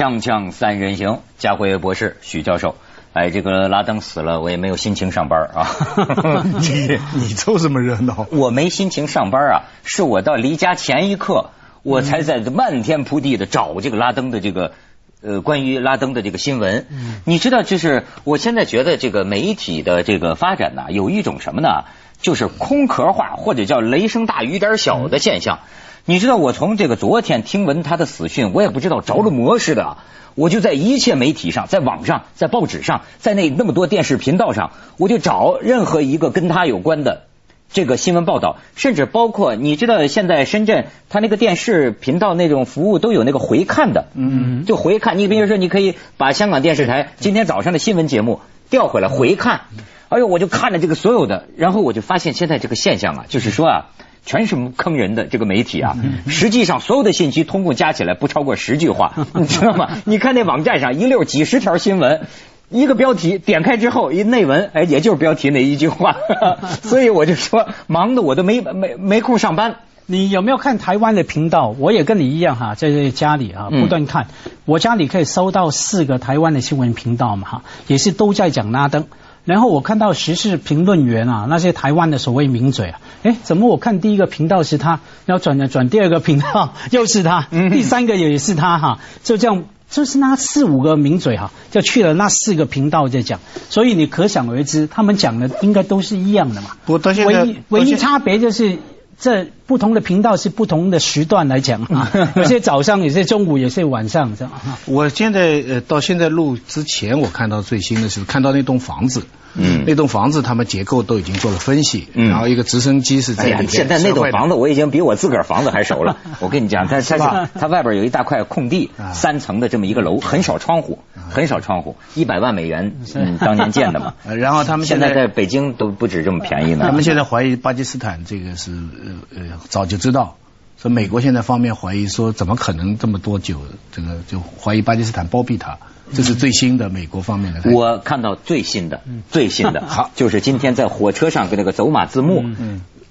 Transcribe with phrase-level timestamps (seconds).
[0.00, 2.74] 锵锵三人行，家辉博士、许教授。
[3.12, 5.66] 哎，这个拉登死了，我也没有心情上班啊。
[6.58, 8.26] 你你凑什么热闹？
[8.30, 11.50] 我没心情上班啊，是我到离家前一刻，
[11.82, 14.72] 我才在漫天铺地的找这个拉登的这个
[15.20, 16.86] 呃关于拉登的这个新闻。
[17.26, 21.84] 你知道，就是我现在觉得这个媒体的这个发展呢，有一种什么呢？
[22.22, 25.58] 就是空壳化或者叫雷声大雨点小的现象。
[26.06, 29.98] 你知道，我从这个昨天听闻他的死讯，我也不知道着了魔似的，
[30.34, 37.24] 我就在一切媒体上，在网上，在报纸上，在那那么多电视频道上，我就找任何一个跟他有关的
[37.70, 45.18] 这个新闻报道，甚至包括你知道，现在深圳他那个电视频道那种服务都有那个回看的，嗯，就回看。
[45.18, 48.40] 你比如说，你可以把香港电视台今天早上的新闻节目
[48.70, 49.60] 调回来回看。
[50.08, 53.86] 哎呦，我就看了这个所有的，然后我就发现现在这个现象啊，就是说啊。
[54.24, 55.96] 全是坑人的这个媒体啊！
[56.28, 59.88] 实际上所有的信息通共加起来不超过十句话， 你知道吗？
[60.04, 62.26] 你看那网站上一溜几十条新闻，
[62.68, 66.16] 一个标题点开之后一内文，哎，也就是标题那一句话。
[66.82, 69.76] 所以我就说，忙的我都没没没空上班。
[70.06, 71.74] 你有没有看台湾的频道？
[71.78, 74.26] 我也跟你一样哈，在家里啊不断看。
[74.64, 79.06] 我家里可以收到四个台湾的新闻频道嘛哈，也是都在讲拉登。
[79.50, 96.76] 然后我看到时事评论员啊，那些台湾的所谓名嘴啊，哎，怎么我看第一个频道是他，然后转了转第二个频道 又是他，第三个也是他哈，就这样，就是那四五个名嘴哈，就去了那四个频道在讲，所以你可想而知，他们讲的应该都是一样的嘛。
[96.86, 98.78] 我到现在唯一唯一差别就是
[99.20, 104.52] 这不同的频道是不同的时段来讲啊， 有些早上，有些中午，有些晚上这样。
[104.86, 109.24] 我现在呃到现在录之前，我看到最新的是看到那栋房子。
[109.52, 113.66] 嗯，那栋房子他们结构都已经做了分析，嗯然后一个直升机是在里面。
[113.68, 116.18] 现在那栋房子我已经比我自个儿房子还熟了。
[116.38, 124.14] 我跟你讲，它它它外边有一大块空地，三层的这么一个楼，很少窗户，很少窗户，一百万美元嗯当年建的嘛。
[124.38, 126.84] 然后他们现在在北京都不止这么便宜呢。
[126.86, 130.36] 他们现在怀疑巴基斯坦这个是呃呃早就知道，
[130.80, 133.60] 说美国现在方面怀疑说怎么可能这么多久，
[133.92, 135.78] 这个就怀疑巴基斯坦包庇他。
[136.12, 137.70] 这是最新的美国方面的。
[137.70, 142.44] 我看到最新的，最新的， 好，就是今天在火车上跟那个走马字幕，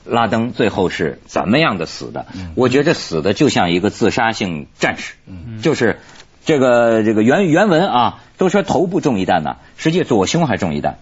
[0.03, 2.25] 拉登最后是怎么样的死的？
[2.55, 5.13] 我觉得死的就像一个自杀性战士，
[5.61, 5.99] 就是
[6.49, 10.97] 这个这个原原文啊，都说头部中一弹呢，实际左胸还中一弹。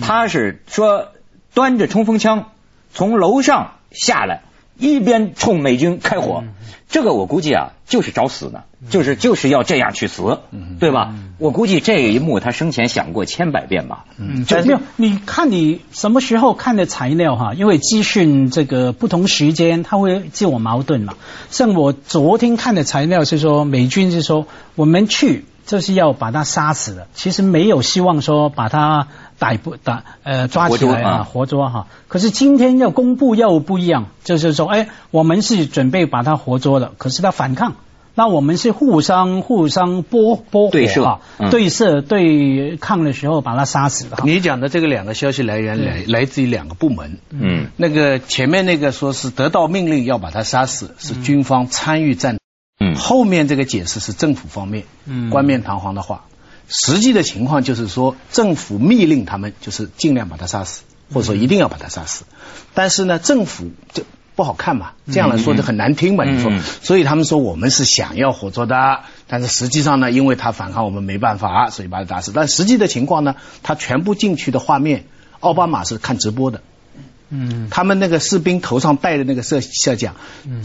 [0.00, 1.08] 他是说
[1.52, 2.52] 端着冲锋枪
[2.92, 4.42] 从楼上下来。
[4.78, 6.44] 一边冲美军开火，
[6.88, 10.40] 这个我估计啊，就是找死呢，就是就是要这样去死，
[10.80, 11.14] 对吧？
[11.38, 14.04] 我估计这一幕他生前想过千百遍吧。
[14.18, 17.54] 嗯，没有，你看你什么时候看的材料哈？
[17.54, 21.14] 因为资讯这个不同时间，它会自我矛盾嘛。
[21.50, 29.08] 像我昨天看的材料是说，美军是说我们去就是要把他杀死的，其实没有希望说把他。
[29.44, 37.74] 逮捕打呃抓起来啊活捉哈，可是今天要公布又不一样，就是说哎我们是准备把他活捉了，可是他反抗，
[38.14, 44.16] 那我们是互相互相波波对射对射对抗的时候把他杀死了。
[44.24, 52.38] 你讲的这个两个消息来源来来自于两个部门，嗯，那个前面那个说是得到命令要把他杀死，是军方参与战，
[52.80, 56.24] 嗯，后面这个解释是政府方面，嗯，冠冕堂皇的话。
[56.68, 60.82] 实际的情况就是说，政府密令他们就是尽量把他杀死，
[61.12, 62.24] 或者说一定要把他杀死。
[62.72, 64.04] 但是呢，政府就
[64.34, 66.24] 不好看嘛，这样来说就很难听嘛。
[66.24, 66.50] 你说，
[66.82, 72.32] 所以他们说我们是想要活捉的，但是实际上呢，因为他反抗，我们没办法，所以把他打死。
[72.34, 75.04] 但实际的情况呢，他全部进去的画面，
[75.40, 76.62] 奥巴马是看直播的。
[77.30, 80.14] 嗯，他们那个士兵头上戴的那个摄摄像，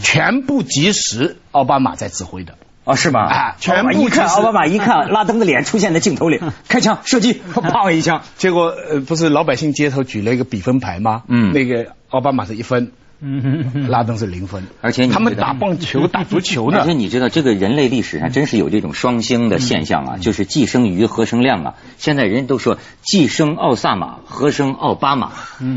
[0.02, 2.54] 全部及时，奥巴马在指挥的。
[2.84, 3.20] 啊，是吗？
[3.20, 11.22] 啊，全部一看，奥巴马一看， 拉登的脸出现在镜头里，开枪 射击，砰一枪，结果呃，不是老百姓街头举了一个比分牌吗？
[11.28, 16.78] 嗯，那个奥巴马是一分，嗯，拉登是零分，而且他们打棒球、 打足球呢。
[16.80, 21.74] 而且你知道，这个人类历史上真是有这种双星的现象啊，就是既生瑜，何生亮啊。
[21.98, 25.32] 现在人都说既生奥萨马，何生奥巴马，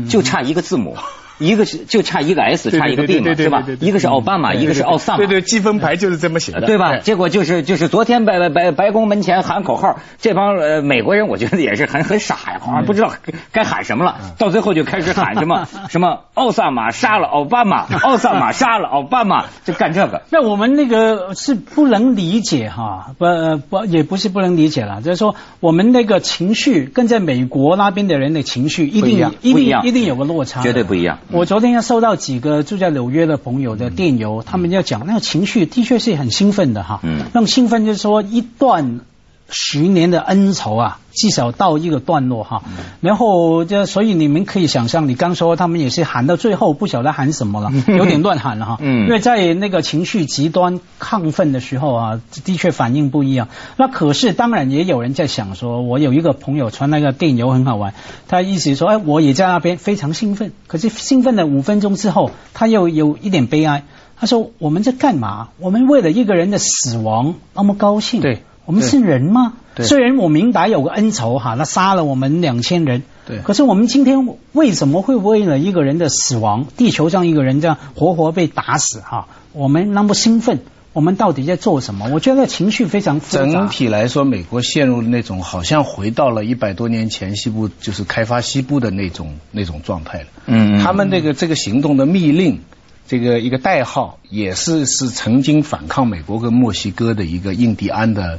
[0.08, 0.96] 就差一个字母。
[1.38, 3.64] 一个是就差一个 S，差一个 B 嘛，是吧？
[3.80, 5.18] 一个是奥巴马，一个是奥萨马。
[5.18, 6.98] 对对，积分牌就是这么写的，对吧？
[6.98, 13.12] 结果就是就是昨天白白白白宫门前喊口号，这帮呃美国人我觉得也是很很傻呀，好像不知道
[13.52, 14.16] 该喊什么了。
[14.38, 20.22] 到最后就开始喊什么什么奥萨马杀了奥巴马，奥萨马杀了奥巴马，就干这个。
[20.30, 23.26] 那我们那个是不能理解哈，不
[23.56, 31.18] 不也不是不能理解了，就是说我们那个情绪跟在美国那边的人的情绪一定一定一定有个落差，绝对不一样。
[31.30, 37.00] 我昨天要收到几个住在纽约的朋友的电邮，他们要讲那个情绪的确是很兴奋的哈。
[37.02, 39.00] 嗯，那种兴奋就是说一段。
[39.48, 42.62] 十年的恩仇啊，至少到一个段落哈。
[43.00, 48.78] 然后这所以你们可以想象，你刚说他们也是喊到最后不晓得喊什么了， 有点乱喊了哈。
[48.80, 53.48] 因为在那个情绪极端亢奋的时候啊，的确反应不一样。
[53.76, 57.94] 那可是当然也有人在想说，我有一个朋友传那个电邮很好玩，
[58.26, 63.84] 他意思说，哎，我也在那边非常兴奋，可是兴奋了五分钟之后，他又有一点悲哀。
[64.16, 65.48] 他说我们在干嘛？
[65.58, 68.20] 我们为了一个人的死亡那么高兴？
[68.20, 68.42] 对。
[68.66, 69.54] 我们是人吗？
[69.76, 73.38] 虽然我明白有个恩仇哈，他杀了我们两千人，对。
[73.38, 79.26] 可是我们今天为什么会为了一个人的死亡，地球上一个人这样活活被打死哈？
[79.52, 80.60] 我们那么兴奋，
[80.92, 82.08] 我们到底在做什么？
[82.12, 83.44] 我觉得情绪非常复杂。
[83.44, 90.26] 整体来说，美国陷入那种好像回到了一百多年前西部，就是开发西部的那种那种状态了。
[90.46, 90.78] 嗯。
[90.78, 92.60] 他们那个这个行动的密令，
[93.06, 98.38] 这个一个代号，也是是曾经反抗美国跟墨西哥的一个印第安的。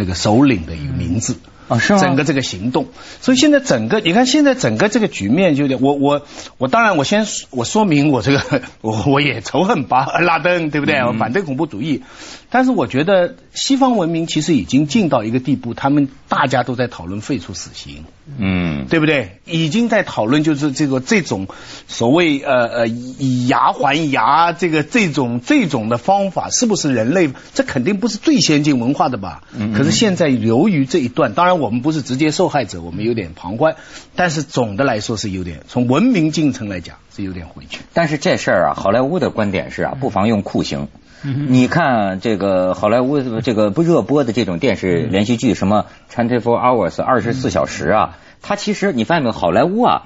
[0.00, 1.98] 那个首领的一个名字啊，是吗？
[1.98, 2.86] 整个这个行动，
[3.20, 6.22] 所以现在整个你看，现在整个这个局面就有点，我我
[6.56, 11.02] 我当然我先我说明我这个 我我也仇恨巴拉登，对不对？
[11.02, 12.04] 我反对恐怖主义。
[12.50, 18.04] 但是我觉得西方文明其实已经进到一个地步，他们大家都在讨论废除死刑，
[18.38, 19.40] 嗯，对不对？
[19.44, 21.48] 已经在讨论就是这个这种
[21.88, 27.30] 所谓呃呃以牙还牙这个这种这种的方法是不是人类？
[27.52, 29.42] 这肯定不是最先进文化的吧？
[29.54, 29.74] 嗯。
[29.74, 33.76] 可是现在由于这一段，当然我们不是直接受害者，我们有点旁观，
[34.16, 37.80] 但是总的来说是有点从文明进程来讲是有点回去。
[37.92, 40.88] 但是这事儿啊，好莱坞的观点是啊，不妨用酷刑。
[41.22, 50.02] 你看这个好莱坞这个不热播的这种电视连续剧，什么 Twenty Four Hours 二十四小时啊，它其实你发现没有，好莱坞啊。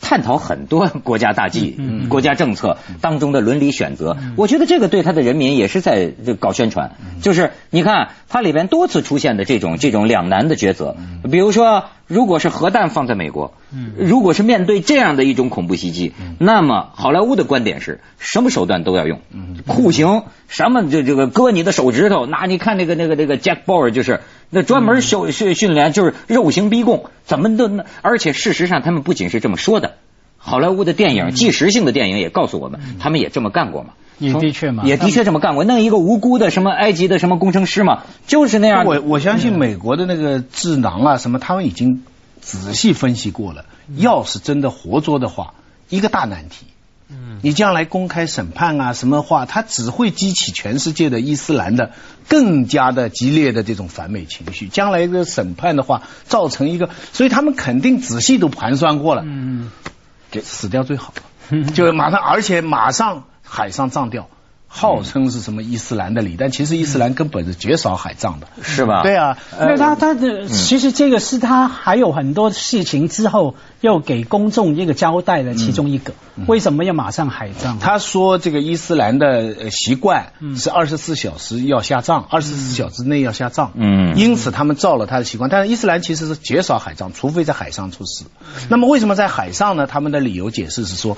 [0.00, 1.78] 探讨很多国家大计、
[2.10, 6.96] 国家政策当中的伦理选择，我觉得这个对他的人民也是在搞宣传。
[7.22, 10.96] 就是你看，它里边多次出现的这种这种两难的抉择，
[11.30, 11.84] 比如说，
[12.14, 13.92] 如果是核弹放在美国，嗯。
[13.98, 16.36] 如果是面对这样的一种恐怖袭击，嗯。
[16.38, 19.20] 那么好莱坞的观点是什么手段都要用，
[19.66, 29.94] 酷刑，什么这这个割你的手指头，那你看那个那个那个 Jack Bauer 就是那专门训训训练，就是肉刑逼供，怎么都那，而且事实上他们不仅是这么说的。
[30.38, 33.94] 好莱坞的电影，纪实性的电影也告诉我们，他们也这么干过嘛？
[34.18, 35.64] 也的确嘛，也的确这么干过。
[35.64, 38.84] 弄一个无辜的什么埃及的什么工程师嘛，就是那样。
[38.84, 42.02] 我我相信美国的那个智囊啊，什么他们已经
[42.40, 43.64] 仔细分析过了。
[43.96, 45.54] 要是真的活捉的话，
[45.88, 46.66] 一个大难题。
[47.10, 51.90] 嗯，你将来公开审判啊，什么话，他只会激起全世界的伊斯兰的
[52.28, 54.68] 更加的激烈的这种反美情绪。
[54.68, 59.22] 将来一个审判的话，造成一个，所以他们肯定仔细都盘算过了。
[59.26, 59.70] 嗯。
[60.30, 61.14] 给死掉最好，
[61.74, 64.28] 就马上，而且马上海上葬掉。
[64.76, 69.04] 号称是什么伊斯兰的礼，但其实伊斯兰根本是绝少海葬的，是吧？
[69.04, 76.12] 对啊，那他他的其实这个是他还有很多事情之后要给公众一个交代的其中一个。
[76.48, 77.78] 为什么要马上海葬？
[77.78, 83.70] 他说这个伊斯兰的习惯是二十四小时要下葬，二十四小时内要下葬。
[83.76, 85.48] 嗯，因此他们照了他的习惯。
[85.48, 88.24] 但是伊斯兰其实是绝少海葬，除非在海上出事。
[88.68, 89.86] 那么为什么在海上呢？
[89.86, 91.16] 他们的理由解释是说，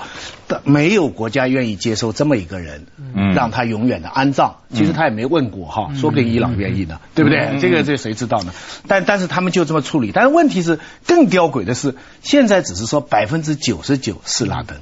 [0.63, 2.85] 没有国家愿意接受这么一个人，
[3.33, 3.46] 让。
[3.51, 7.59] 他永远的安葬，其实他也没问过哈，说不定伊朗愿意呢，对不对？
[7.59, 8.53] 这个这谁知道呢？
[8.87, 10.11] 但但是他们就这么处理。
[10.13, 14.77] 但是问题是更吊诡的是，现在只是说百分之九十九是拉登。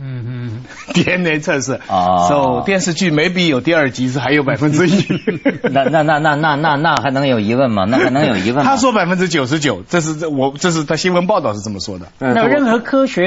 [0.00, 0.64] 嗯嗯
[0.94, 5.04] ，DNA 测试啊，so 电视剧没必有第二集是还有百分之一，
[5.72, 7.84] 那那那那那那那还能有疑问吗？
[7.88, 8.62] 那还能有疑问吗？
[8.64, 12.06] 他说百分之九十九，这是这我这是他新闻报道是这么说的。
[12.18, 13.24] 那任何科学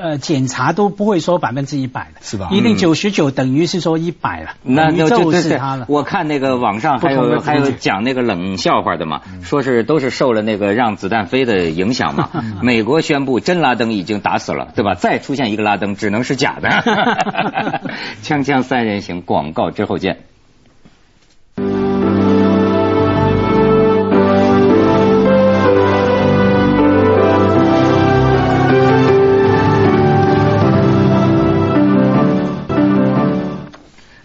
[0.00, 2.48] 呃检查都不会说百分之一百的，是吧？
[2.52, 5.86] 一定九十九等于是说一百了，那就是他了。
[5.88, 12.28] 我看那个网上还有还有讲那个冷笑话的嘛，说是都是受了那个让子弹飞的影响嘛。
[12.62, 14.94] 美国宣布真拉登已经打死了，对吧？
[14.94, 15.69] 再出现一个拉。
[15.70, 16.68] 拉登只能是假的，
[18.24, 20.24] 锵锵三人行广告之后见。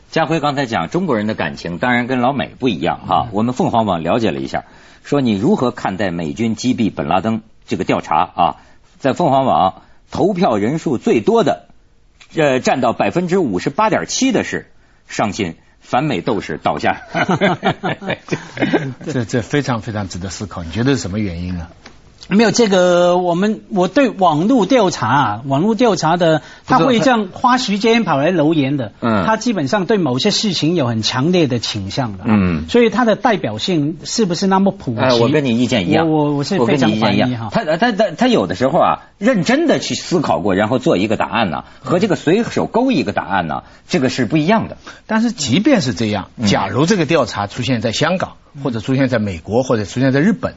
[0.09, 3.27] 家辉刚才讲中国人的感情，当然跟老美不一样哈。
[3.33, 4.63] 我们凤凰网了解了一下，
[5.03, 8.55] 说你如何看待美军击毙本拉登这个调查啊？
[8.97, 9.83] 在凤凰网。
[10.11, 11.67] 投票人数最多的，
[12.35, 14.71] 呃，占到百分之五十八点七的是
[15.07, 17.03] 上进反美斗士倒下。
[19.05, 21.69] 这这非常非常值得思考，你觉得是什么原因呢？
[22.27, 28.93] 没有这个，我们我对网络调查，网络调查的他会这样花时间跑来留言的。
[28.99, 32.23] 嗯，他基本上对某些事情有很强烈的倾向的。
[32.25, 35.19] 嗯，所以他的代表性是不是那么普及？
[35.21, 37.49] 我跟你意见一样，我我是非常怀疑哈。
[37.51, 44.77] 他他他他有的时候啊，认真的去思考过，然后做一个答案呢，和这个随手勾一个答案呢，这个是不一样的。
[45.05, 50.55] 但是即便是这样，假如这个调查出现在香港，或者出现在美国，或者出现在日本。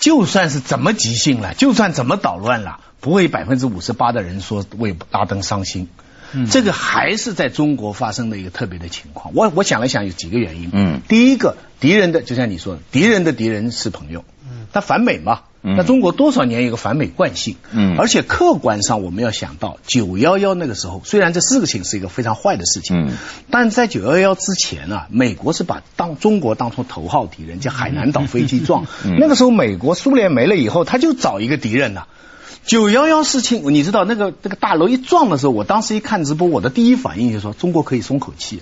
[0.00, 5.88] 就算是怎么即兴了，就算怎么捣乱了，不会百分之五十八的人说为拉登伤心。
[6.32, 9.34] 嗯，这个还是在中国发生的一个特别的情况。
[9.34, 10.68] 我我想了想，有几个原因。
[10.72, 14.24] 嗯，第一个，敌人的就像你说的，敌人的敌人是朋友。
[14.68, 15.40] 嗯，他反美嘛。
[15.60, 23.10] 那中国多少年有个反美惯性，嗯，而且客观上我们要想到九幺幺那个时候，虽然这事情是一个非常坏的事情，嗯，
[23.50, 28.86] 但在九幺幺之前啊，美国是把当中国当成头号敌人，叫海南岛飞机撞，
[29.18, 32.04] 那个时候美国苏联没了以后，他就找一个敌人呐。
[32.66, 38.60] 九幺幺事情，你知道那个那个大楼一撞的时候，我当时一看直播，我的第一反应就说中国可以松口气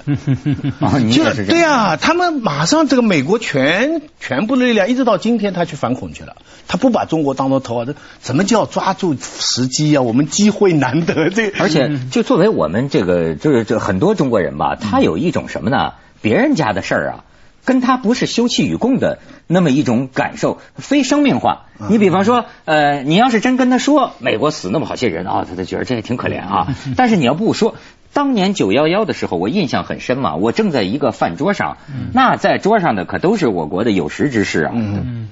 [0.81, 0.99] 啊！
[1.11, 6.37] 就对啊，他们马上这个美国全全部的力量，一直到今天他去反恐去了，
[6.69, 7.85] 他不把中国当做头啊！
[7.85, 10.03] 这怎么叫抓住时机啊？
[10.03, 15.95] 我们机会难得，这而且就作为我们这个就是这很多中国人吧，他有一种什么呢？
[16.23, 17.25] 别人家的事儿啊。
[17.67, 21.67] 跟他不是休戚与共的那么一种感受，非生命化。
[21.91, 26.69] 你比方说，呃，你要是真跟他说美国死那么好些人啊，他就觉得这也挺可怜啊。
[26.97, 27.75] 但是你要不说，
[28.15, 30.37] 当年九幺幺的时候，我印象很深嘛。
[30.37, 31.77] 我正在一个饭桌上，
[32.15, 34.73] 那在桌上的可都是我国的有识之士啊，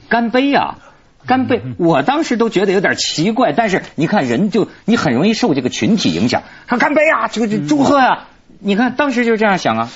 [0.09, 0.79] 干杯啊，
[1.27, 1.63] 干杯！
[1.79, 8.25] 我当时都觉得有点奇怪，但是你看人就你很容易受这个群体影响，说干杯啊，这个祝贺呀。
[8.59, 9.91] 你看当时就是这样想啊。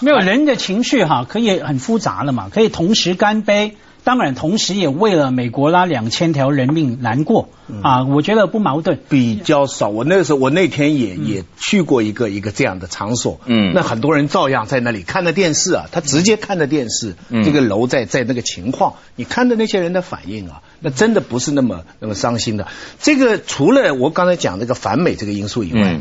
[0.00, 7.50] 没有人的情绪哈，可以很复杂了嘛，可以同时干杯，当然同时也为了美国拉两千条人命难过
[7.82, 8.98] 啊，我觉得不矛盾。
[9.10, 17.14] 比较少，我那个时候我那天也也去过一个一个这样的场所，嗯，那很多人照样在那里看着电视啊，他直接看着电视，
[17.44, 22.68] 这个楼在在那个情况，你看着那些人的反应啊，那真的不是那么那么伤心的。
[23.00, 25.98] 这个除了我刚才讲这个反美这个因素以外。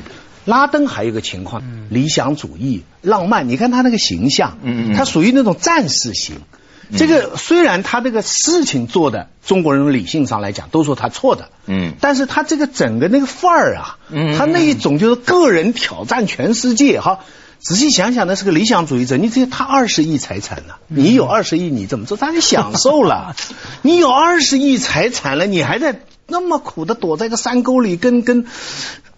[0.50, 3.48] 拉登还有一个情况，理想主义、浪漫。
[3.48, 4.58] 你看他那个形象，
[4.96, 6.38] 他属于那种战士型。
[6.98, 14.00] 这个虽然他这个事情做的，中国人理性上来讲都说他错的，嗯，但是他这个整个那个范儿啊，
[14.36, 17.20] 他那一种就是个人挑战全世界哈。
[17.60, 19.18] 仔细想想，那是个理想主义者。
[19.18, 22.18] 你只有他二十亿财产了，你有二十亿，你怎么做？
[22.18, 23.36] 当然享受了。
[23.84, 28.46] 你有二十亿财产了，你还在那么苦的躲在个山沟里，跟跟。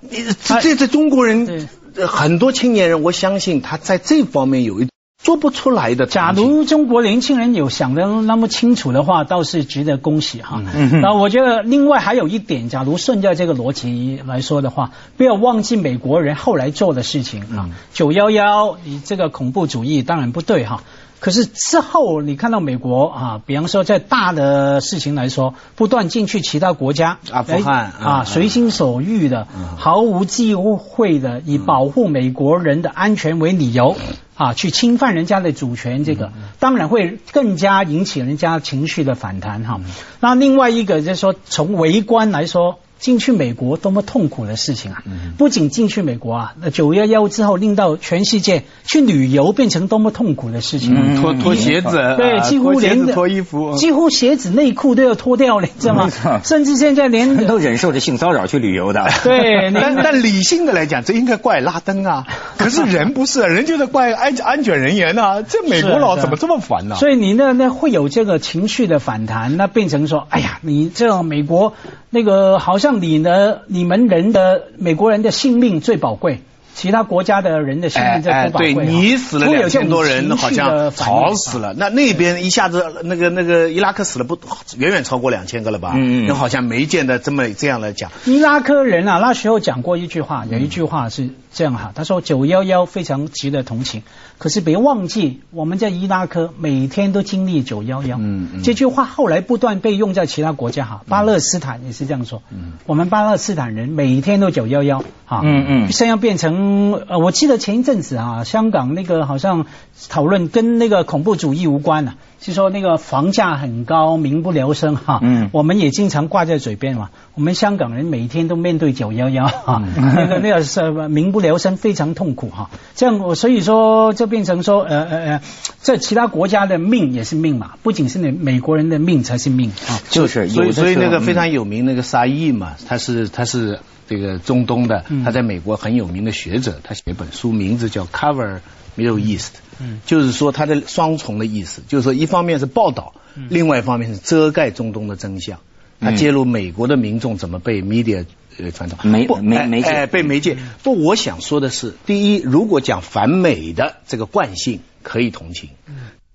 [0.03, 0.25] 你
[0.59, 1.69] 这这中国人
[2.07, 4.87] 很多青年人，我相信他在这方面有一
[5.23, 6.07] 做不出来的。
[6.07, 10.63] 假如中国年轻人有想的那么清楚的话，倒是值得恭喜哈。
[11.03, 17.69] 那我觉得另外还有一点，假如顺着这个逻辑来说的话，不要忘记美国人后来做的事情啊。
[17.93, 20.81] 九幺幺，你这个恐怖主义当然不对哈。
[21.21, 29.47] 可是之后，你看到美国啊，比方说在大的事情来说，不断进去其他国家，阿富汗啊，随心所欲的，
[29.77, 33.95] 毫无忌讳的，以保护美国人的安全为理由
[34.35, 39.79] 啊，去侵犯人家的主权，这个当然会更加引起人家情绪的反弹哈。
[40.21, 42.79] 那另外一个就是说，从围观来说。
[43.01, 45.03] 进去美国多么痛苦的事情啊！
[45.37, 51.19] 不仅进去美国啊，那九幺幺之后令到全世界去旅游变成多么痛苦的事情。
[51.19, 56.09] 脱脱鞋子，对，几乎连脱衣服，几乎鞋子内裤都要脱掉了，知道吗？
[56.43, 59.09] 甚至现在连 都忍受着性骚扰去旅游的。
[59.23, 62.27] 对，但但理性的来讲，这应该怪拉登啊。
[62.57, 65.41] 可是人不是，人就是怪安安检人员啊。
[65.41, 66.97] 这美国佬怎么这么烦呢？
[66.97, 71.73] 所以你那那会有这个情绪的反弹，那变成说，哎呀，你这美国。
[72.13, 76.39] 那个好像你呢，你们人的美国人的性命最宝贵。
[76.81, 78.73] 其他国家的人的性命在不宝贵。
[78.73, 81.75] 对你死了两千多人，好像吵死了。
[81.77, 84.35] 那那边一下子，那个那个伊拉克死了不
[84.77, 85.93] 远远超过两千个了吧？
[85.95, 86.33] 嗯嗯。
[86.33, 88.09] 好像没见得这么这样来讲。
[88.25, 94.01] 伊拉克人啊，那时候讲过一句话，有一句话是这样哈，他说九幺幺非常值得同情，
[94.39, 98.17] 可是别忘记我们在伊拉克每天都经历九幺幺。
[98.17, 98.63] 嗯嗯。
[98.63, 102.41] 这句话后来不断被用在其他国家哈，巴勒斯坦也是这样说。
[102.49, 102.71] 嗯。
[102.87, 105.41] 我们巴勒斯坦人每天都九幺幺哈。
[105.43, 105.91] 嗯嗯。
[105.91, 106.70] 现在变成。
[106.71, 109.65] 嗯，呃，我记得前一阵子啊，香港那个好像
[110.09, 115.19] 讨论跟那个恐怖主义无关啊，是说那个房价很高，民不聊生哈。
[115.21, 117.09] 嗯，我们也经常挂在嘴边嘛。
[117.35, 122.69] 我们香港人每天都面对九幺幺哈， 那个那个是民不聊生，非常痛苦哈。
[122.95, 125.41] 这样我所以说就变成说，呃呃呃，
[125.79, 129.99] 在其他国家的命也是命嘛，不仅是那美国人的命才是命啊。
[130.09, 133.79] 就是，所以所以那个非常有名那个沙溢嘛，他是他是。
[134.11, 138.59] 这个中东的，他在美国很有名的学者，他写本书，名字叫《Cover
[138.97, 143.13] Middle East》，嗯，就是说他的双重的意思，就是说一方面是报道，
[143.47, 145.61] 另外一方面是遮盖中东的真相，
[146.01, 148.25] 他揭露美国的民众怎么被 media
[148.57, 150.07] 呃传导，媒媒媒介。
[150.07, 150.57] 被媒介。
[150.83, 155.69] 不，我想说的是，第一，如果讲反美的这个惯性，可以同情；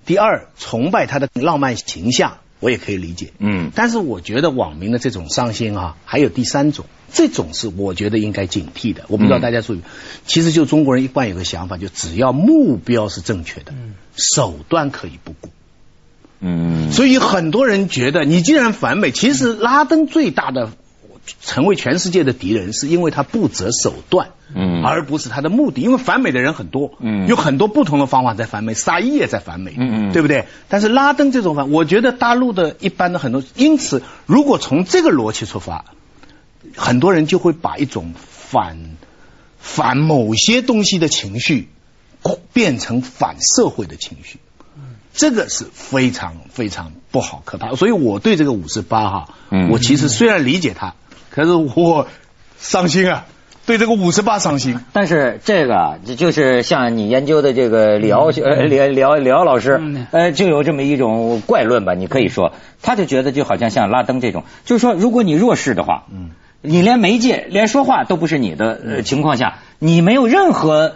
[0.07, 2.39] 第二，崇拜他的浪漫形象。
[2.61, 9.05] 我也可以理解，嗯，但是我觉得网民的这种伤心啊，还有第三种，这种是我觉得应该警惕的。
[9.09, 9.83] 我不知道大家注意，
[10.27, 13.75] 其实就中国人一贯有个想法，就只要目标是正确的，
[14.17, 15.51] 手段可以不顾，
[16.41, 20.71] 嗯，所以很多人觉得你既然反美，其实拉登最大的。
[21.41, 25.81] 成为全世界的敌人，是因为他不择手段，嗯，而不是他的目的。
[25.83, 30.47] 因为反美的人很多，嗯，有很多不同的方法在反美，沙伊也在反美，嗯嗯，对不对？
[30.69, 35.85] 但是拉登这种反，我觉得大陆的一般的很多，因此如果从这个逻辑出发，
[36.77, 38.97] 很多人就会把一种反
[39.59, 41.69] 反某些东西的情绪
[42.53, 44.39] 变成反社会的情绪，
[45.13, 47.75] 这个是非常非常不好可怕。
[47.75, 49.35] 所以我对这个五十八哈，
[49.71, 50.95] 我其实虽然理解他。
[51.37, 52.07] 可是我
[52.59, 53.27] 伤心啊，
[53.67, 54.81] 对这个五十八伤心。
[54.95, 59.79] 但是这个就是像你研究的这个李敖呃李李敖李敖老师
[60.13, 66.31] 呃就有这么一种怪论吧，你可以说，他就觉得就好像像拉登这种，就是说如果你弱势的话，嗯，
[66.63, 70.95] 你连媒介连说话都不是你的情况下，你没有任何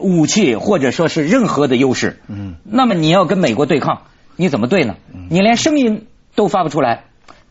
[0.00, 4.04] 武器或者说是任何的优势，嗯，那么你要跟美国对抗，
[4.36, 4.94] 你怎么对呢？
[5.28, 7.04] 你连声音都发不出来。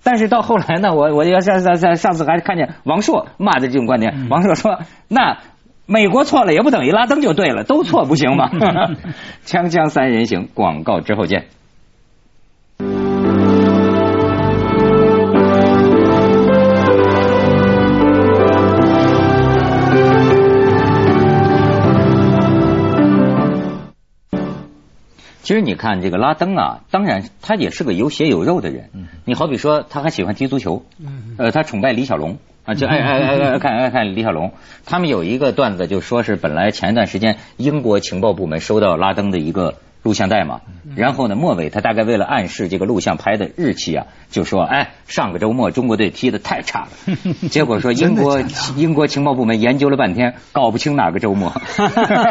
[0.04, 5.38] 但是到后来呢，我我要上上上上次还看见王朔骂的这种观点，王朔说：“那
[5.86, 8.50] 美国错了也不等于拉登就对了，都错不行吗？”
[9.46, 11.46] 锵锵三人行，广告之后见。
[25.44, 28.90] 其实你看这个拉登啊，当然他也是个有血有肉的人。
[29.26, 30.86] 你好比说，他还喜欢踢足球，
[31.38, 34.54] 呃，他崇拜李小龙啊，就爱爱爱爱看爱看李小龙。
[34.86, 39.76] 他们有一个段子，就说是本来前一段时间英国情报部门收到拉登的一个。
[40.04, 40.60] 录像带嘛，
[40.96, 46.90] 然后呢，末尾他大概为了暗示这个录像拍的日期啊，就说，哎，上个周末中国队踢的太差了，
[47.50, 48.42] 结果说英国
[48.76, 51.54] 英国情报部门研究了半天，搞不清哪个周末，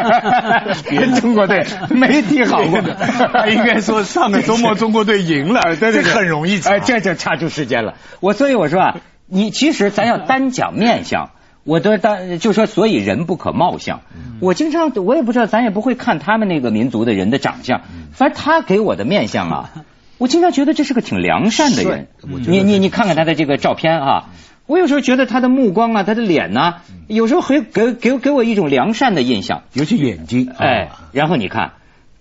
[1.19, 2.79] 中国队没踢好过，
[3.49, 7.95] 应该说上个周末中国队赢了，这很容易，哎，这就差出时间了。
[8.19, 11.31] 我所以我说啊，你其实咱要单讲面相。
[11.63, 14.01] 我都当就说，所以人不可貌相。
[14.41, 17.81] 我经常我也不知道，咱也不会看他们那个民族的人的长相。
[18.11, 19.69] 反正他给我的面相啊，
[20.17, 22.07] 我经常觉得这是个挺良善的人。
[22.21, 24.29] 你你你看看他的这个照片啊，
[24.65, 30.51] 我有时候觉得他的目光啊，他的脸呐，有时候会给给给我一种良善的印象，尤其眼睛。
[30.57, 31.73] 哎，然后你看，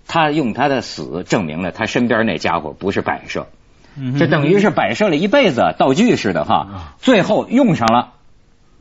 [0.06, 3.48] 他用他的死证明了他身边那家伙不是摆设，
[4.18, 8.12] 这等于是摆设了一辈子道具似的哈，最后用上了。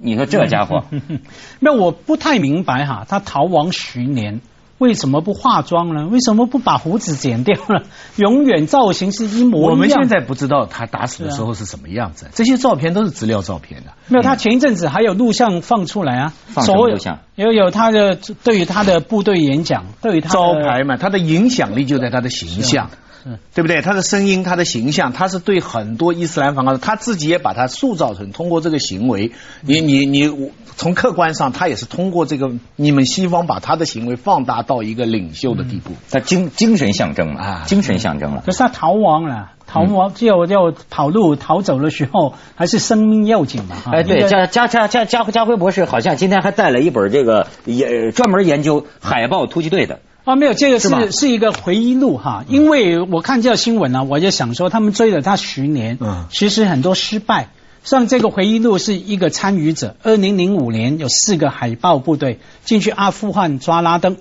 [0.02, 0.84] 你说这家伙，
[1.60, 4.42] 那我不太明白哈，他逃亡十年，
[4.80, 6.08] 为什么不化妆呢？
[6.08, 7.86] 为什么不把胡子剪掉呢？
[8.18, 9.72] 永远造型是一模一样。
[9.72, 13.92] 我们现在不知道他打死的时候是什么样子，这些照片都是资料照片的。
[14.08, 17.20] 没有，他前一阵子还有录像放出来啊，放什么录像？
[17.36, 22.90] 有有他的对于他的部队演讲，对于他招牌嘛，他的影响力就在他的形象。
[23.26, 23.82] 嗯， 对不对？
[23.82, 29.32] 他的声音，他的形象，他是对很多伊斯兰反抗他自己也把他塑造成通过这个行为，
[29.62, 38.44] 你你你从客观上，他也是通过这个你们西方把他的行为放大到一个领袖的地步，他精精神象征啊，精神象征了。
[38.46, 43.76] 可是他逃亡了，逃亡就就跑路逃走的时候，还是生命要紧嘛？
[43.94, 50.00] 哎，对，加加加加加家辉博士好像今天还带了一本这个也专门研究海豹突击队的。
[50.24, 57.50] 啊，没有，这个是是一个回忆录哈，因为我看这个新闻呢，我就想说，他们追了他十年，嗯，其实很多失败。
[57.84, 64.18] 像这个回忆录是一个参与者，二零零五年有四个海豹部队进去阿富汗抓拉登，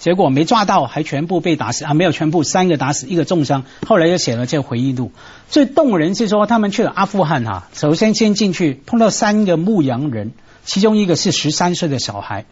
[0.00, 3.62] 结果没抓到，还全部被打死啊，没有全部，三个打死，一个重伤。
[3.86, 5.12] 后来又写了这个回忆录，
[5.48, 10.32] 最动人是说他们去了阿富汗哈，首先先进去碰到三个牧羊人，
[10.64, 12.44] 其中一个是十三岁的小孩。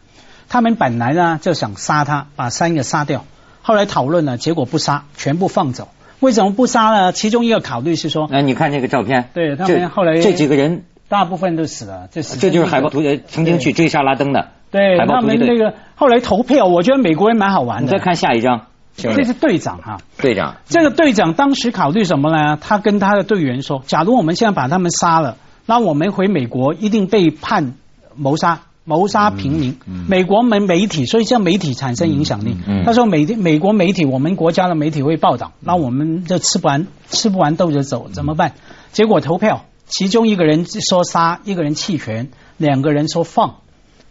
[0.52, 3.24] 他们本来呢就想杀他，把三个杀掉。
[3.62, 5.88] 后来讨论了，结果不杀，全部放走。
[6.20, 7.10] 为什么不杀呢？
[7.10, 14.48] 其中一个考虑是说，哎，你看这个照片，对他们后来这几个人大部分都死了，这这就是海豹突击曾经去追杀拉登的。
[14.70, 17.84] 对，他们那个后来投票，我觉得美国人蛮好玩的。
[17.84, 20.56] 你再看下一张，这是队长哈，队长。
[20.66, 22.58] 这个队长当时考虑什么呢？
[22.60, 27.72] 他跟他的队员说：“假如我们现在把他们杀了，那我们回美国一定被判。”
[28.14, 28.60] 谋杀。
[28.84, 32.56] 谋杀平民，美国媒媒体，所以叫媒体产生影响力。
[32.84, 38.54] 他说美美国媒体，我们国家的媒体会报道，那我们就吃不完吃不完兜着走，怎么办？
[38.92, 43.56] 结果投票，其中一个人说杀，一个人弃权，两个人说放，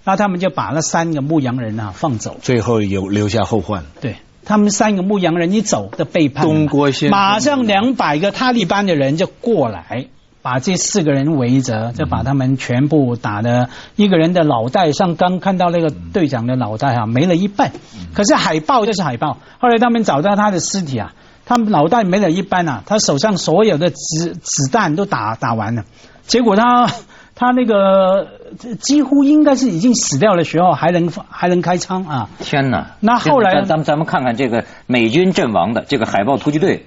[0.06, 3.84] 那他们就把那三个牧羊人啊放走，最后有留下后患。
[4.00, 10.08] 对他们三个牧羊人一走的背叛，东郭先马上两百个塔利班的人就过来。
[10.42, 17.72] 把这四个人围着，就把他们全部打的，一个人的脑袋像刚看到那个队长的脑袋啊，没了一半。
[18.14, 21.14] 可是海豹就是海豹，后来他们找到他的尸体啊，
[21.46, 25.84] 他们脑袋没了一半啊，他手上所有的子子弹都打打完了，
[26.26, 26.88] 结果他
[27.36, 28.28] 他那个
[28.80, 32.30] 几乎应该是已经死掉的时候，还能还能开枪啊！
[32.40, 32.96] 天哪！
[33.00, 36.86] 那后来咱们咱们看看这个美军阵亡的这个海豹突击队，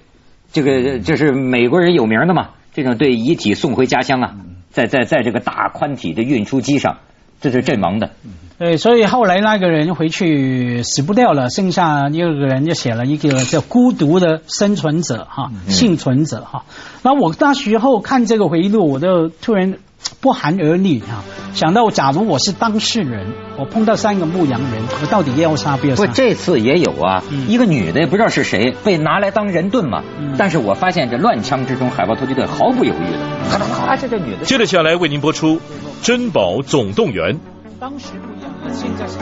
[0.53, 2.51] 这个这是美国人有名的嘛？
[2.75, 4.35] 这种对遗体送回家乡啊，
[4.71, 6.99] 在在在这个大宽体的运输机上，
[7.41, 8.11] 这是阵亡的。
[8.59, 16.65] 对，所以后来那个人回去死不掉了，剩下一个人就写了一个叫“孤独的生存者”哈，幸存者哈。
[17.03, 19.79] 那我那时候看这个回忆录，我就突然。
[20.21, 21.23] 不寒而栗啊！
[21.55, 23.27] 想到假如我是当事人，
[23.59, 26.07] 我碰到三个牧羊人，我到底要杀不要杀？
[26.07, 30.03] 不，这次也有啊，一个女的也不知道是谁，被拿来当人盾嘛。
[30.39, 33.19] 但是我发现这乱枪之中，海豹突击队毫不犹豫的，
[33.51, 34.45] 咔咔这这女的。
[34.45, 35.57] 接着下来为您播出
[36.03, 37.35] 《珍宝总动员》。
[37.79, 39.19] 当时不一样，现在是。